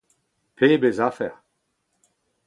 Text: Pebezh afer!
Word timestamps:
Pebezh 0.57 1.01
afer! 1.07 1.33